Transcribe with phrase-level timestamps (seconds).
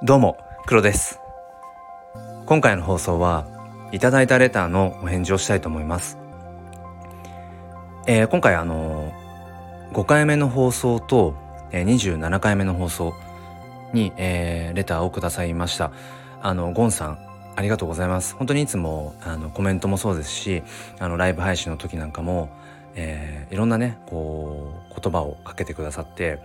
[0.00, 1.18] どうも黒です。
[2.46, 3.46] 今回の放送は
[3.90, 6.18] いただいたレターのお返事をしたいと思います、
[8.06, 9.12] えー、今回あの
[9.92, 11.34] 5回目の放送と、
[11.72, 13.12] えー、27回目の放送
[13.92, 15.90] に、えー、レターをくださいました。
[16.42, 17.18] あのゴンさん
[17.56, 18.36] ありがとうございます。
[18.36, 20.62] 本当にいつもあのコメントもそうですし
[21.00, 22.50] あのライブ配信の時なんかも
[22.94, 26.40] えー、いろんなねこう言葉をかけてくださって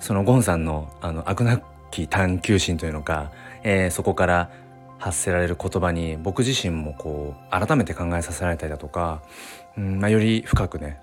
[0.00, 1.60] そのゴンさんのあの悪な
[1.90, 3.30] き探求心というのか、
[3.62, 4.50] えー、そこから
[4.98, 9.22] 発せられる言葉に僕自身もこう改めて考えさせられたりだとか、
[9.76, 11.00] うんまあ、より深くね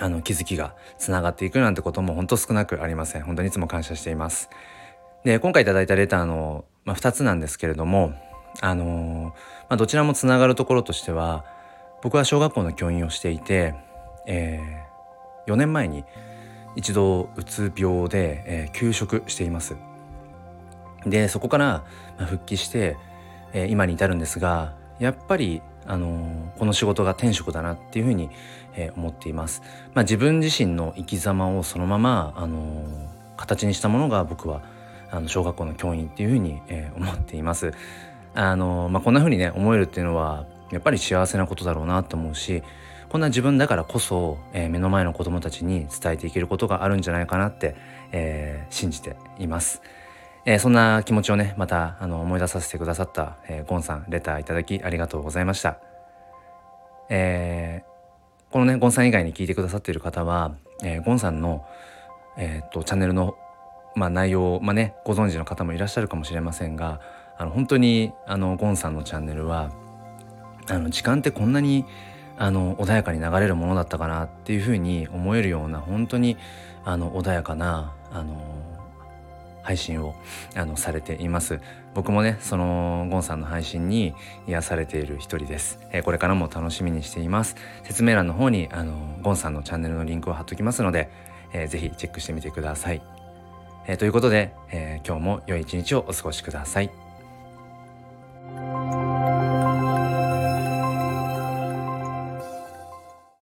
[0.00, 3.22] あの気づきがつながっていくなんてことも本当少なくありません。
[3.22, 4.50] 本当にいつも感謝しています。
[5.22, 8.12] で今回頂いたレターの、まあ、2つなんですけれども
[8.60, 9.32] あのー、ま
[9.70, 11.44] あ、どちらもつながるところとしては
[12.02, 13.74] 僕は小学校の教員をしていて
[14.26, 16.04] えー、4年前に
[16.76, 19.76] 一度うつ病で、えー、休職しています。
[21.06, 21.84] でそこから
[22.18, 22.96] 復帰して、
[23.52, 28.30] えー、今に至るんですがやっぱり、あのー、この仕事が天職だなっていうふうに、
[28.74, 29.62] えー、思っています、
[29.94, 32.84] まあ、自分自身の生き様をそのまま、あの
[33.36, 34.62] 形にしたものが僕は
[35.10, 37.72] あの小学校の教員っていうふうに、え思っています
[38.34, 42.64] あのまあ、こんなふうにね思えるっていうのはやっぱり幸せなことだろうなと思うし
[43.08, 47.76] こんな自分だからこそ、えー、目の前の子供たちに伝えていけることがあるんじゃないかなって、
[48.10, 49.82] えー、信じています。
[50.46, 55.78] えー、そんな気持ちをねまたあの思い出させてくださった、えー、ゴンさんレターいただきありがとうございました。
[57.10, 61.66] えー、このねゴンさん以外に聞いてくださっている方は、えー、ゴンさんの、
[62.36, 63.36] えー、っとチャンネルの、
[63.94, 67.00] まあ、内容をまあねご存知の方もいらっしゃるかもしれませんが
[67.36, 69.70] あの本当にあのゴンさんのチャンネルは
[70.68, 71.84] あの時間ってこんなに
[72.36, 76.36] あの穏やかに流れるものだったかなっていうふうに思えるような本当に
[76.84, 78.63] あの穏やかなあの
[79.64, 80.14] 配信を
[80.54, 81.60] あのされています。
[81.94, 84.14] 僕もねそのゴンさんの配信に
[84.46, 87.56] 癒されている一人です、えー、これからも楽しみにしています。
[87.84, 91.10] 説明欄の方にあのゴンさんのチャンネルのリンクを貼っときますので、
[91.52, 93.02] えー、ぜひチェックしてみてください、
[93.86, 97.03] えー、ということで、えー、今日も良い一日をお過ごしください。